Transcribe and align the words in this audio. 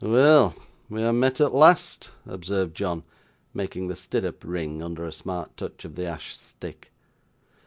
'Weel; 0.03 0.55
we 0.89 1.03
ha' 1.03 1.13
met 1.13 1.39
at 1.39 1.53
last,' 1.53 2.09
observed 2.25 2.75
John, 2.75 3.03
making 3.53 3.87
the 3.87 3.95
stirrup 3.95 4.43
ring 4.43 4.81
under 4.81 5.05
a 5.05 5.11
smart 5.11 5.55
touch 5.55 5.85
of 5.85 5.93
the 5.93 6.07
ash 6.07 6.35
stick. 6.35 6.91